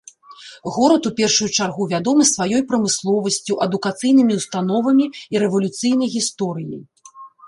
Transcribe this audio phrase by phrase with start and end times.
[0.75, 5.05] Горад у першую чаргу вядомы сваёй прамысловасцю, адукацыйнымі ўстановамі
[5.37, 6.81] і рэвалюцыйнай гісторыяй.